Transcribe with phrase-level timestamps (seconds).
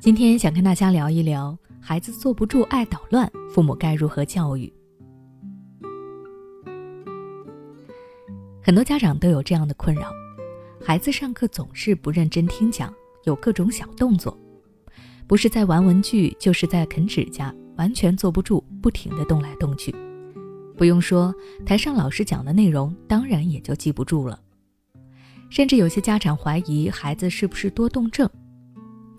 [0.00, 4.72] 今天想跟大家聊一聊，孩子坐不住爱捣乱，父母该如何教育？
[8.62, 10.12] 很多家长都有这样的困扰：
[10.80, 14.38] 孩子上课总是不认真听讲，有各种小动作，
[15.26, 19.92] 不是在玩文具，就是在啃指甲，完全坐不住，不停的动来动去。
[20.76, 21.34] 不用说，
[21.66, 24.38] 台上老师讲的内容，当然也就记不住了。
[25.50, 28.30] 甚至有些家长怀疑孩子是不是多动症。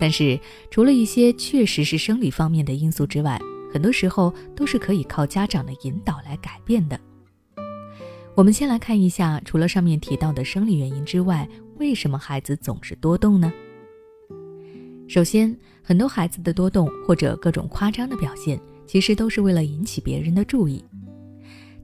[0.00, 0.40] 但是，
[0.70, 3.38] 除了一些确实是生理方面的因素之外，
[3.70, 6.98] 很多时候都是可以靠家长的引导来改变的。
[8.34, 11.46] 我们先来看一下，除了上面提到的生理原因之外，
[11.76, 13.52] 为什么孩子总是多动呢？
[15.06, 20.82] 首先，很多孩子的多动或者各种夸张的表现，其实都是为了引起别人的注意。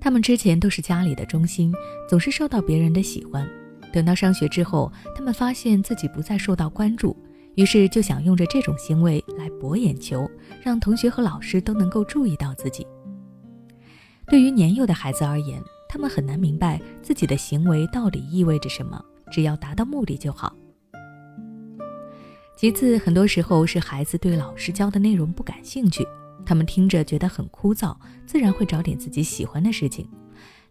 [0.00, 1.70] 他们之前都是家里的中心，
[2.08, 3.46] 总是受到别人的喜欢。
[3.92, 7.14] 等到上学之后，他们发现自己不再受到关注，
[7.56, 10.30] 于是就想用着这种行为来博眼球，
[10.62, 12.86] 让同学和老师都能够注意到自己。
[14.26, 20.54] 对于年幼的孩子而言，他们很难明白自己的行为到底意味着什么，只要达到目的就好。
[22.56, 26.06] 其次，很多时候是孩子对老师教的内容不感兴趣，
[26.44, 27.96] 他们听着觉得很枯燥，
[28.26, 30.08] 自然会找点自己喜欢的事情，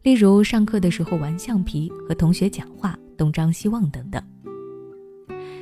[0.03, 4.22] 例如上课的时候玩橡皮、和同学讲话、东张西望等等。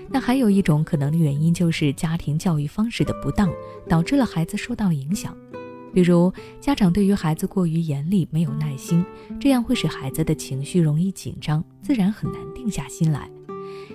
[0.09, 3.49] 那还有一种可能的原因就是家庭教育方式的不当，
[3.87, 5.35] 导致了孩子受到影响。
[5.93, 9.05] 比如，家长对于孩子过于严厉，没有耐心，
[9.39, 13.29] 这样会使孩子的情绪容易紧张，自然很难定下心来，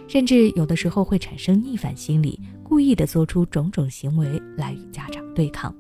[0.07, 5.75] 甚至有的时候会产生逆反心理，故意的做出种种行为来与家长对抗。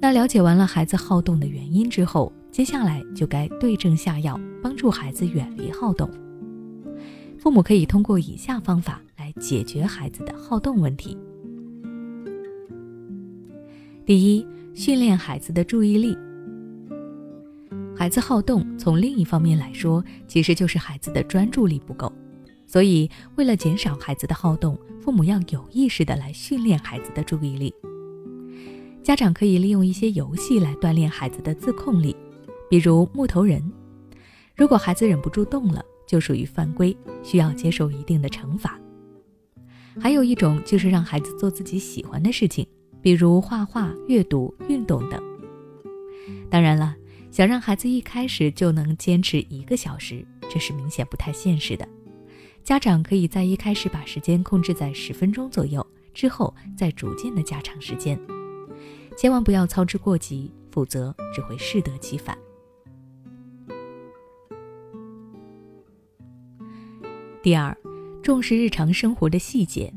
[0.00, 6.10] 那了解完了孩子好动的原因之后，接下来就该对症下药，帮助孩子远离好动。
[7.40, 11.16] 父母可以通过以下方法来解决孩子的好动问题。
[14.04, 16.14] 第一，训练孩子的注意力。
[17.96, 22.12] 孩子好动，从另一方面来说，其实就是孩子的专注力不够。
[22.66, 27.74] 所以，为了减少孩子的好动，父母要有意识的来训练孩子的注意力。
[29.02, 32.14] 家长可以利用一些游戏来锻炼孩子的自控力，
[32.68, 33.62] 比如木头人。
[34.54, 38.76] 如果孩子忍不住动了，就属于犯规，需要接受一定的惩罚。
[40.00, 42.66] 还有一种就是让孩子做自己喜欢的事情。
[43.00, 45.22] 比如画画、阅读、运动等。
[46.50, 46.96] 当然了，
[47.30, 51.88] 想让孩子一开始就能坚持一个小时，这是明显不太现实的。
[52.64, 58.20] 家长可以在一开始把时间控制在十分钟左右，之后再逐渐的加长时间。
[59.16, 62.36] 千万不要操之过急，否则只会适得其反。
[67.42, 67.74] 第二，
[68.22, 69.90] 重视日常生活的细节。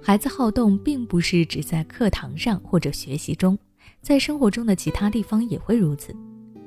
[0.00, 3.58] 孩子好动，并不是只在课堂上或者学习中，
[4.00, 6.14] 在生活中的其他地方也会如此。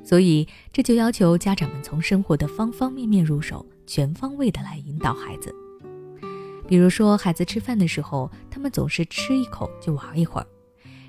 [0.04, 5.54] 所以，这就要求家长们从生活的方方面面入手，全方位的来引导孩子。
[6.68, 10.46] 比如说，孩子吃饭的时候，他们总是吃一口就玩一会儿，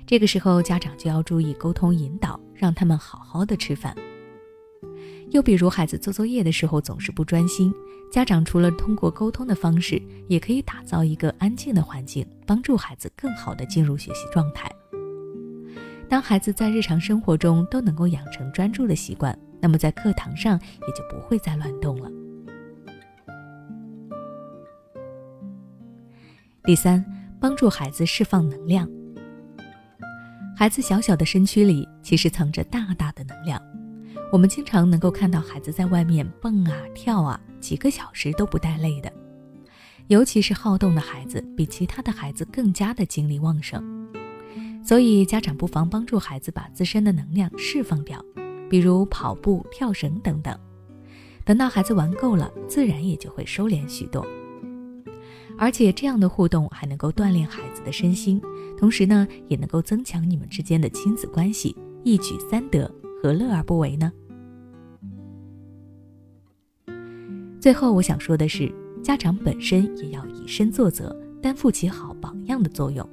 [0.06, 3.94] 这个时候家长就要注意沟通引导，让他们好好的吃饭。
[5.32, 7.72] 又比如，孩子做作业的时候总是不专心。
[8.10, 14.70] 家长除了通过沟通的方式，也可以打造一个安静的环境，帮助孩子更好的进入学习状态。
[16.06, 22.10] 当孩子在日常生活中都能够养成专注的习惯，那么在课堂上也就不会再乱动了。
[26.64, 27.02] 第三，
[27.40, 28.86] 帮助孩子释放能量。
[30.54, 33.60] 孩子小小的身躯里其实藏着大大的能量，
[34.30, 37.40] 我们经常能够看到孩子在外面蹦啊跳啊。
[37.60, 39.12] 几个小时都不带累的，
[40.08, 43.80] 尤其是好动的孩子，比其他的孩子更加的精力旺盛。
[44.84, 48.20] 所以家长不妨帮助孩子把自身的能量释放掉，
[48.68, 50.58] 比如跑步、跳绳等等。
[51.44, 54.26] 等到孩子玩够了，自然也就会收敛许多。
[55.56, 58.42] 而且这样的互动还能够锻炼孩子的身心，
[58.76, 62.92] 同时呢，也能够增强你们之间的亲子关系，一举三得，
[63.22, 64.12] 何乐而不为呢？
[67.60, 73.08] 最后，我想说的是，家长本身也要以身作则，担负起好榜样的作用。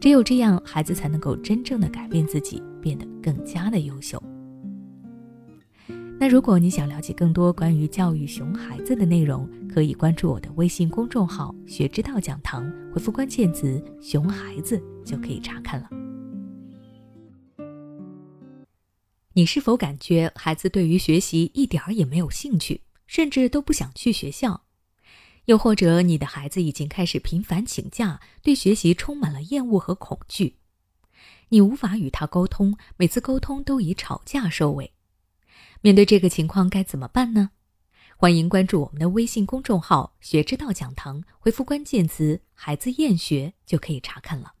[0.00, 4.20] 只有这样，孩子才能够真正的改变自己，变得更加的优秀。
[6.18, 15.88] 那如果你想了解更多关于教育熊孩子的内容，可以关注我的微信公众号“学之道讲堂”，回复关键词“熊孩子”就可以查看了。
[19.34, 22.82] 你是否感觉孩子对于学习一点儿也没有兴趣？
[23.06, 24.64] 甚至都不想去学校，
[25.46, 30.56] 又或者你的孩子已经开始频繁请假，对学习充满了厌恶和恐惧，
[31.48, 34.92] 你无法与他沟通，每次沟通都以吵架收尾。
[35.80, 37.50] 面对这个情况该怎么办呢？
[38.16, 44.52] 欢迎关注我们的微信公众号“学之道讲堂”，回复关键词“孩子厌学”就可以查看了。